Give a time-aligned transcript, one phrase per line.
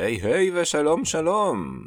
[0.00, 1.84] היי היי ושלום שלום.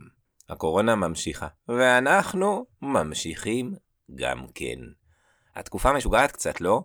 [0.49, 3.73] הקורונה ממשיכה, ואנחנו ממשיכים
[4.15, 4.79] גם כן.
[5.55, 6.83] התקופה משוגעת קצת, לא?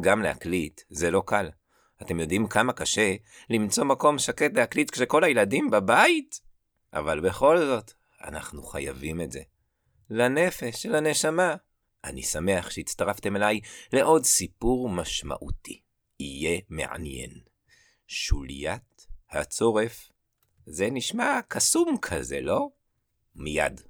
[0.00, 1.50] גם להקליט זה לא קל.
[2.02, 3.14] אתם יודעים כמה קשה
[3.50, 6.40] למצוא מקום שקט להקליט כשכל הילדים בבית?
[6.92, 7.92] אבל בכל זאת,
[8.24, 9.40] אנחנו חייבים את זה.
[10.10, 11.54] לנפש, לנשמה.
[12.04, 13.60] אני שמח שהצטרפתם אליי
[13.92, 15.82] לעוד סיפור משמעותי.
[16.20, 17.30] יהיה מעניין.
[18.06, 20.08] שוליית הצורף.
[20.70, 22.68] זה נשמע קסום כזה, לא?
[23.36, 23.80] מיד.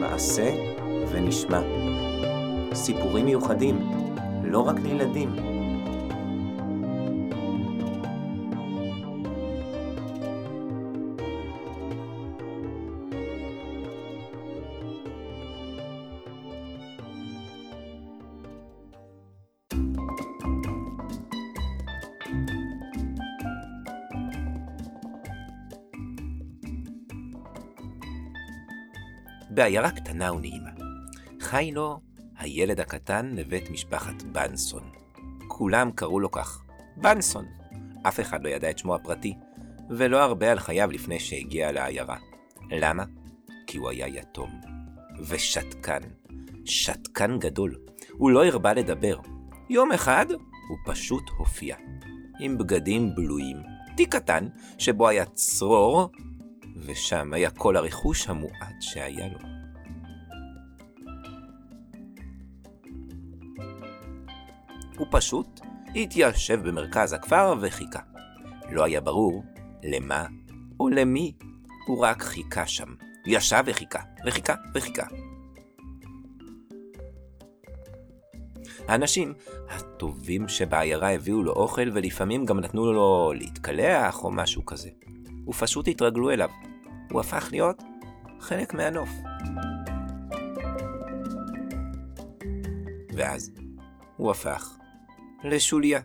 [0.00, 0.50] מעשה
[1.12, 1.60] ונשמע.
[2.74, 3.78] סיפורים מיוחדים,
[4.44, 5.55] לא רק לילדים.
[29.56, 30.70] בעיירה קטנה ונעימה.
[31.40, 32.00] חי לו
[32.38, 34.82] הילד הקטן לבית משפחת בנסון.
[35.48, 36.62] כולם קראו לו כך,
[36.96, 37.44] בנסון.
[38.02, 39.34] אף אחד לא ידע את שמו הפרטי,
[39.90, 42.16] ולא הרבה על חייו לפני שהגיע לעיירה.
[42.70, 43.04] למה?
[43.66, 44.50] כי הוא היה יתום.
[45.28, 46.00] ושתקן.
[46.64, 47.76] שתקן גדול.
[48.12, 49.18] הוא לא הרבה לדבר.
[49.70, 50.26] יום אחד
[50.68, 51.76] הוא פשוט הופיע.
[52.40, 53.56] עם בגדים בלויים.
[53.96, 56.10] תיק קטן, שבו היה צרור
[56.76, 59.38] ושם היה כל הרכוש המועט שהיה לו.
[64.98, 65.60] הוא פשוט
[65.94, 68.00] התיישב במרכז הכפר וחיכה.
[68.70, 69.44] לא היה ברור
[69.84, 70.26] למה
[70.80, 71.32] או למי,
[71.86, 72.94] הוא רק חיכה שם.
[73.26, 75.06] ישב וחיכה, וחיכה, וחיכה.
[78.88, 79.34] האנשים
[79.68, 84.90] הטובים שבעיירה הביאו לו אוכל ולפעמים גם נתנו לו להתקלח או משהו כזה.
[85.48, 86.50] ופשוט התרגלו אליו.
[87.10, 87.82] הוא הפך להיות
[88.40, 89.10] חלק מהנוף.
[93.12, 93.50] ואז
[94.16, 94.76] הוא הפך
[95.44, 96.00] לשוליה.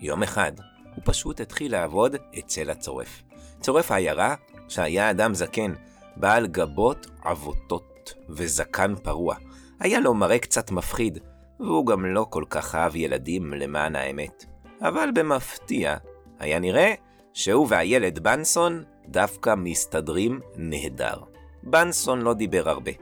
[0.00, 0.52] יום אחד
[0.94, 3.22] הוא פשוט התחיל לעבוד אצל הצורף.
[3.60, 4.34] צורף העיירה,
[4.68, 5.72] שהיה אדם זקן,
[6.16, 9.36] בעל גבות עבותות וזקן פרוע.
[9.80, 11.18] היה לו מראה קצת מפחיד,
[11.60, 14.44] והוא גם לא כל כך אהב ילדים למען האמת.
[14.80, 15.96] אבל במפתיע,
[16.38, 16.94] היה נראה
[17.34, 21.16] שהוא והילד בנסון דווקא מסתדרים נהדר.
[21.62, 22.92] בנסון לא דיבר הרבה,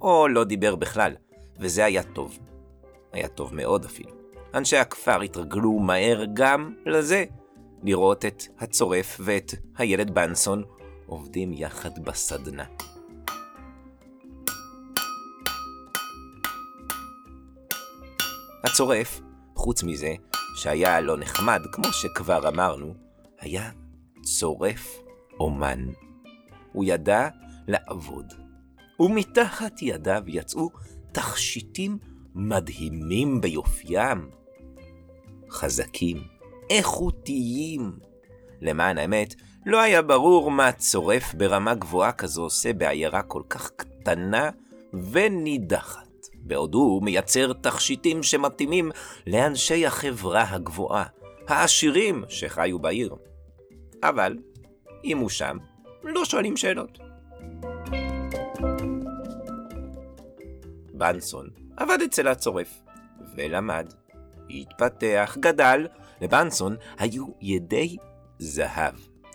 [0.00, 1.12] או לא דיבר בכלל,
[1.58, 2.38] וזה היה טוב.
[3.12, 4.10] היה טוב מאוד אפילו.
[4.54, 7.24] אנשי הכפר התרגלו מהר גם לזה,
[7.82, 10.62] לראות את הצורף ואת הילד בנסון
[11.06, 12.64] עובדים יחד בסדנה.
[18.64, 19.20] הצורף,
[19.54, 20.14] חוץ מזה
[20.56, 23.03] שהיה לא נחמד, כמו שכבר אמרנו,
[23.44, 23.70] היה
[24.22, 25.02] צורף
[25.40, 25.86] אומן.
[26.72, 27.28] הוא ידע
[27.68, 28.32] לעבוד.
[29.00, 30.70] ומתחת ידיו יצאו
[31.12, 31.98] תכשיטים
[32.34, 34.30] מדהימים ביופיים.
[35.50, 36.22] חזקים,
[36.70, 37.98] איכותיים.
[38.60, 39.34] למען האמת,
[39.66, 44.50] לא היה ברור מה צורף ברמה גבוהה כזו עושה בעיירה כל כך קטנה
[45.12, 48.90] ונידחת, בעוד הוא מייצר תכשיטים שמתאימים
[49.26, 51.04] לאנשי החברה הגבוהה,
[51.48, 53.14] העשירים שחיו בעיר.
[54.04, 54.38] אבל
[55.04, 55.56] אם הוא שם,
[56.02, 56.98] לא שואלים שאלות.
[60.92, 62.80] בנסון עבד אצל הצורף,
[63.36, 63.92] ולמד,
[64.50, 65.86] התפתח, גדל.
[66.20, 67.96] לבנסון היו ידי
[68.38, 68.94] זהב.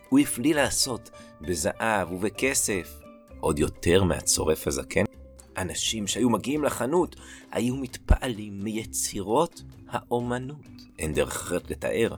[0.09, 1.09] הוא הפליא לעשות
[1.41, 2.99] בזהב ובכסף.
[3.39, 5.03] עוד יותר מהצורף הזקן,
[5.57, 7.15] אנשים שהיו מגיעים לחנות
[7.51, 10.65] היו מתפעלים מיצירות האומנות.
[10.99, 12.15] אין דרך אחרת לתאר,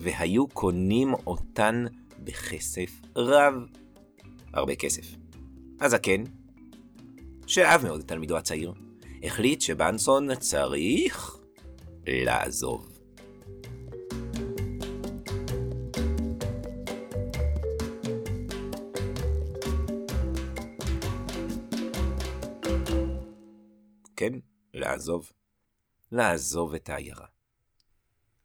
[0.00, 1.84] והיו קונים אותן
[2.24, 3.54] בכסף רב.
[4.52, 5.16] הרבה כסף.
[5.80, 6.24] הזקן,
[7.46, 8.72] שאהב מאוד את תלמידו הצעיר,
[9.22, 11.38] החליט שבנסון צריך
[12.06, 12.98] לעזוב.
[24.16, 24.32] כן,
[24.74, 25.32] לעזוב.
[26.12, 27.26] לעזוב את העיירה.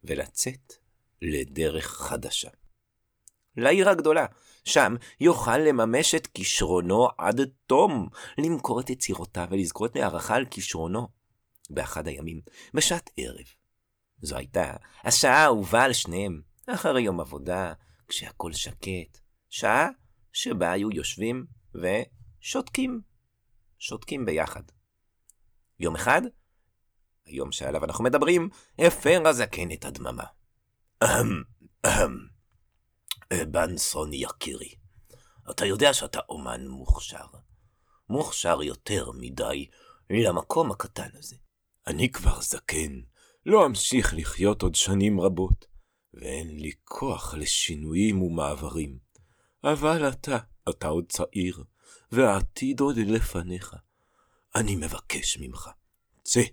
[0.03, 0.82] ולצאת
[1.23, 2.49] לדרך חדשה.
[3.57, 4.25] לעיר הגדולה.
[4.65, 11.07] שם יוכל לממש את כישרונו עד תום, למכור את יצירותיו ולזכות להערכה על כישרונו.
[11.69, 12.41] באחד הימים,
[12.73, 13.45] בשעת ערב.
[14.21, 14.73] זו הייתה
[15.03, 17.73] השעה האהובה על שניהם, אחרי יום עבודה,
[18.07, 19.17] כשהכול שקט.
[19.49, 19.89] שעה
[20.31, 23.01] שבה היו יושבים ושותקים.
[23.79, 24.63] שותקים ביחד.
[25.79, 26.21] יום אחד,
[27.25, 28.49] היום שעליו אנחנו מדברים,
[28.79, 30.23] הפר הזקן את הדממה.
[31.03, 31.43] אהם,
[31.85, 32.27] אהם,
[33.51, 34.75] בנסון יקירי,
[35.51, 37.25] אתה יודע שאתה אומן מוכשר.
[38.09, 39.69] מוכשר יותר מדי
[40.09, 41.35] למקום הקטן הזה.
[41.87, 42.99] אני כבר זקן,
[43.45, 45.65] לא אמשיך לחיות עוד שנים רבות,
[46.13, 48.97] ואין לי כוח לשינויים ומעברים.
[49.63, 50.37] אבל אתה,
[50.69, 51.63] אתה עוד צעיר,
[52.11, 53.75] והעתיד עוד לפניך.
[54.55, 55.69] אני מבקש ממך,
[56.23, 56.43] צא,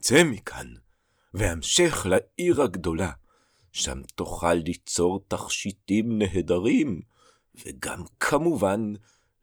[0.00, 0.74] צא מכאן,
[1.34, 3.12] והמשך לעיר הגדולה,
[3.76, 7.00] שם תוכל ליצור תכשיטים נהדרים,
[7.54, 8.92] וגם כמובן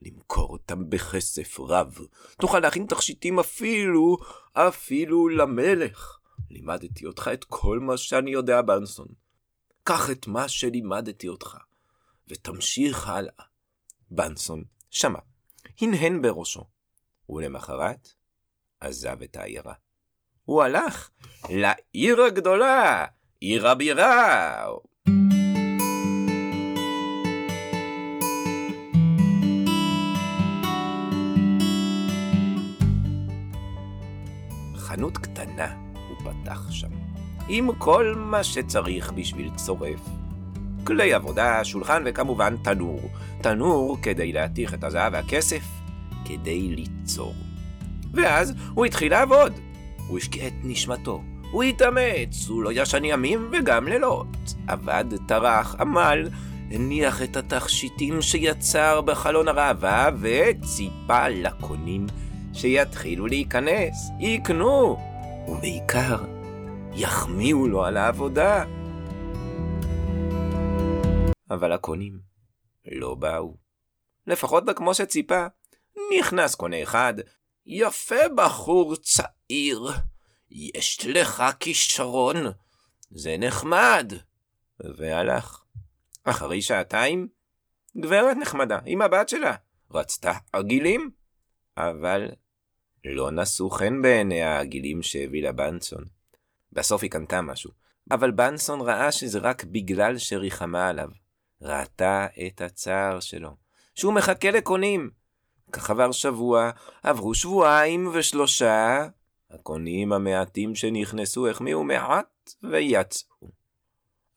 [0.01, 1.97] למכור אותם בכסף רב.
[2.41, 4.17] תוכל להכין תכשיטים אפילו,
[4.53, 6.17] אפילו למלך.
[6.49, 9.07] לימדתי אותך את כל מה שאני יודע, בנסון.
[9.83, 11.57] קח את מה שלימדתי אותך,
[12.27, 13.45] ותמשיך הלאה.
[14.11, 15.19] בנסון שמע,
[15.81, 16.63] הנהן בראשו,
[17.29, 18.13] ולמחרת
[18.79, 19.73] עזב את העיירה.
[20.45, 21.09] הוא הלך
[21.49, 23.05] לעיר הגדולה,
[23.43, 24.65] עיר הבירה.
[34.75, 36.87] חנות קטנה הוא פתח שם,
[37.49, 39.99] עם כל מה שצריך בשביל צורף.
[40.83, 43.09] כלי עבודה, שולחן וכמובן תנור.
[43.41, 45.63] תנור כדי להתיך את הזהב והכסף,
[46.25, 47.33] כדי ליצור.
[48.13, 49.53] ואז הוא התחיל לעבוד.
[50.07, 51.32] הוא השקיע את נשמתו.
[51.53, 54.27] הוא התאמץ, הוא לא ישן ימים וגם לילות.
[54.67, 56.29] עבד, טרח, עמל,
[56.71, 62.07] הניח את התכשיטים שיצר בחלון הראווה וציפה לקונים
[62.53, 64.97] שיתחילו להיכנס, יקנו,
[65.47, 66.23] ובעיקר,
[66.93, 68.63] יחמיאו לו על העבודה.
[71.49, 72.19] אבל הקונים
[72.91, 73.57] לא באו.
[74.27, 75.45] לפחות כמו שציפה.
[76.19, 77.13] נכנס קונה אחד,
[77.65, 79.91] יפה בחור צעיר,
[80.53, 82.35] יש לך כישרון,
[83.11, 84.13] זה נחמד.
[84.97, 85.63] והלך.
[86.23, 87.27] אחרי שעתיים,
[87.97, 89.55] גברת נחמדה, עם הבת שלה,
[89.91, 91.11] רצתה עגילים,
[91.77, 92.31] אבל
[93.05, 96.03] לא נשאו חן בעיני העגילים שהביא לה בנסון.
[96.71, 97.71] בסוף היא קנתה משהו,
[98.11, 101.09] אבל בנסון ראה שזה רק בגלל שריחמה עליו.
[101.61, 103.55] ראתה את הצער שלו,
[103.95, 105.09] שהוא מחכה לקונים.
[105.71, 106.71] כך עבר שבוע,
[107.03, 109.07] עברו שבועיים ושלושה,
[109.53, 113.47] הקונים המעטים שנכנסו החמיאו מעט ויצאו.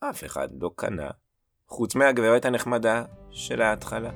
[0.00, 1.10] אף אחד לא קנה,
[1.68, 4.10] חוץ מהגברת הנחמדה של ההתחלה.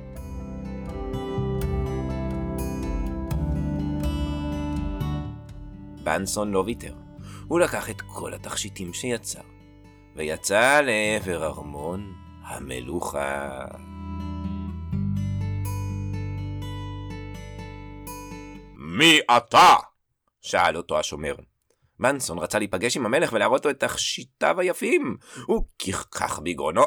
[6.05, 6.94] בנסון לא ויתר.
[7.49, 9.41] הוא לקח את כל התכשיטים שיצר,
[10.17, 12.12] ויצא לעבר ארמון
[12.43, 13.64] המלוכה.
[18.76, 19.89] מי אתה?
[20.40, 21.34] שאל אותו השומר.
[21.98, 25.16] מנסון רצה להיפגש עם המלך ולהראות לו את תכשיטיו היפים.
[25.46, 26.82] הוא כחכח בגרונו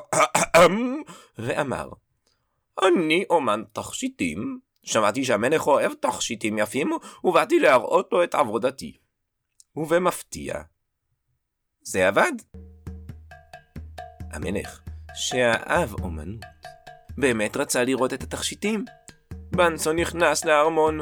[1.38, 1.90] ואמר,
[2.84, 6.92] אני אומן תכשיטים, שמעתי שהמלך אוהב תכשיטים יפים,
[7.24, 8.98] ובאתי להראות לו את עבודתי.
[9.76, 10.62] ובמפתיע,
[11.82, 12.32] זה עבד.
[14.32, 14.80] המלך,
[15.16, 16.46] שאהב אומנות,
[17.18, 18.86] באמת רצה לראות את התכשיטים.
[19.56, 21.00] בנסון נכנס לארמון,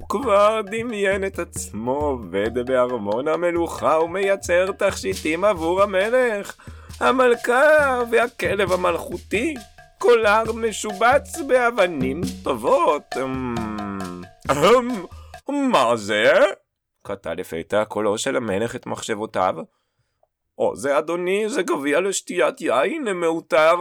[0.00, 6.56] הוא כבר דמיין את עצמו עובד בארמון המלוכה ומייצר תכשיטים עבור המלך.
[7.00, 9.54] המלכה והכלב המלכותי,
[9.98, 13.02] קולר משובץ באבנים טובות.
[13.22, 13.54] אמ,
[14.50, 15.04] אמ,
[15.70, 16.32] מה זה?
[17.02, 19.54] קטע לפתע קולו של המלך את מחשבותיו.
[20.58, 23.74] או זה אדוני, זה גביע לשתיית יין מעוטר.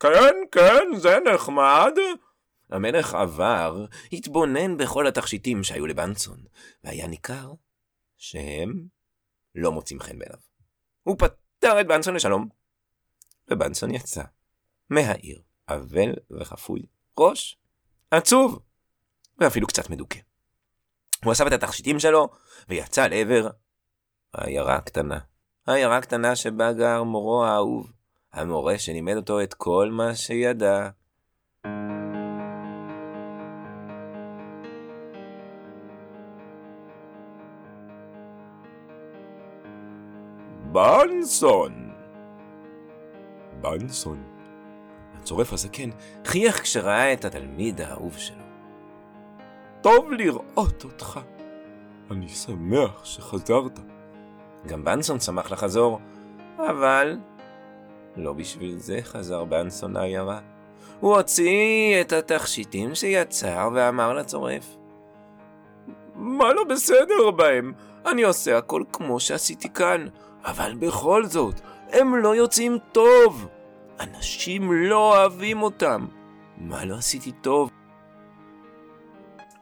[0.00, 1.98] כן, כן, זה נחמד.
[2.70, 6.44] המלך עבר, התבונן בכל התכשיטים שהיו לבנסון,
[6.84, 7.52] והיה ניכר
[8.16, 8.86] שהם
[9.54, 10.38] לא מוצאים חן בעיניו.
[11.02, 12.48] הוא פטר את בנסון לשלום,
[13.50, 14.22] ובנסון יצא
[14.90, 16.82] מהעיר, אבל וחפוי
[17.18, 17.58] ראש,
[18.10, 18.58] עצוב,
[19.38, 20.18] ואפילו קצת מדוכא.
[21.24, 22.28] הוא אסף את התכשיטים שלו,
[22.68, 23.48] ויצא לעבר
[24.34, 25.18] העיירה הקטנה.
[25.66, 27.92] העיירה הקטנה שבה גר מורו האהוב,
[28.32, 30.90] המורה שלימד אותו את כל מה שידע.
[40.74, 41.90] בנסון!
[43.60, 44.22] בנסון.
[45.18, 45.90] הצורף הזקן
[46.24, 48.42] חייך כשראה את התלמיד האהוב שלו.
[49.80, 51.20] טוב לראות אותך.
[52.10, 53.78] אני שמח שחזרת.
[54.66, 56.00] גם בנסון שמח לחזור,
[56.58, 57.18] אבל
[58.16, 60.40] לא בשביל זה חזר בנסון לעיירה.
[61.00, 64.76] הוא הוציא את התכשיטים שיצר ואמר לצורף,
[66.14, 67.72] מה לא בסדר בהם?
[68.06, 70.06] אני עושה הכל כמו שעשיתי כאן,
[70.44, 71.60] אבל בכל זאת,
[71.92, 73.48] הם לא יוצאים טוב.
[74.00, 76.06] אנשים לא אוהבים אותם.
[76.56, 77.70] מה לא עשיתי טוב?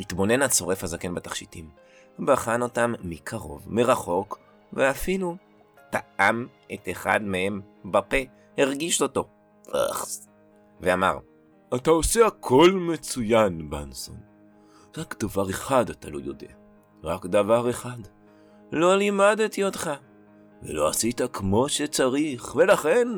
[0.01, 1.71] התבונן הצורף הזקן בתכשיטים,
[2.19, 4.39] בחן אותם מקרוב, מרחוק,
[4.73, 5.37] ואפילו
[5.91, 8.17] טעם את אחד מהם בפה,
[8.59, 9.29] הרגיש אותו.
[10.81, 11.19] ואמר,
[11.75, 14.21] אתה עושה הכל מצוין, בנסון.
[14.97, 16.53] רק דבר אחד אתה לא יודע.
[17.05, 17.99] רק דבר אחד.
[18.73, 19.91] לא לימדתי אותך,
[20.63, 23.09] ולא עשית כמו שצריך, ולכן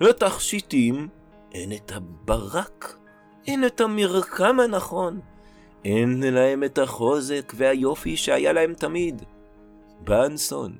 [0.00, 1.08] לתכשיטים
[1.52, 2.96] אין את הברק,
[3.46, 5.20] אין את המרקם הנכון,
[5.84, 9.22] אין להם את החוזק והיופי שהיה להם תמיד.
[10.04, 10.76] בנסון,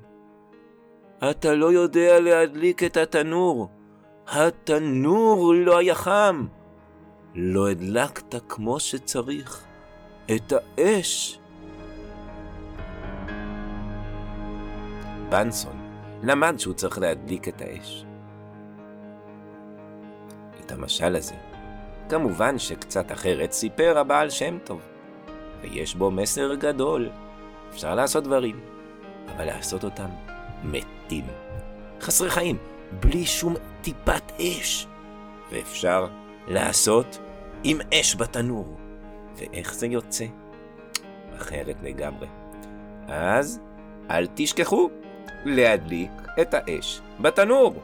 [1.29, 3.69] אתה לא יודע להדליק את התנור.
[4.27, 6.45] התנור לא היה חם.
[7.35, 9.63] לא הדלקת כמו שצריך
[10.35, 11.39] את האש.
[15.29, 15.82] בנסון
[16.23, 18.05] למד שהוא צריך להדליק את האש.
[20.59, 21.35] את המשל הזה,
[22.09, 24.81] כמובן שקצת אחרת סיפר הבעל שם טוב,
[25.61, 27.09] ויש בו מסר גדול.
[27.69, 28.59] אפשר לעשות דברים,
[29.35, 30.09] אבל לעשות אותם
[30.63, 31.25] מתים.
[32.01, 32.57] חסרי חיים,
[32.99, 34.87] בלי שום טיפת אש.
[35.51, 36.07] ואפשר
[36.47, 37.19] לעשות
[37.63, 38.77] עם אש בתנור.
[39.35, 40.25] ואיך זה יוצא?
[41.37, 42.27] אחרת לגמרי.
[43.07, 43.59] אז
[44.09, 44.89] אל תשכחו
[45.45, 46.11] להדליק
[46.41, 47.81] את האש בתנור.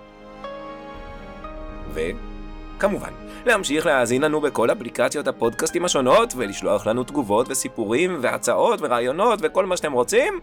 [1.94, 3.14] וכמובן,
[3.46, 9.78] להמשיך להאזין לנו בכל אפליקציות הפודקאסטים השונות ולשלוח לנו תגובות וסיפורים והצעות ורעיונות וכל מה
[9.78, 10.40] שאתם רוצים.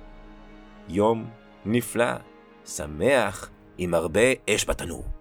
[0.89, 1.25] יום
[1.67, 2.13] נפלא,
[2.67, 5.16] שמח, עם הרבה אש בתנור.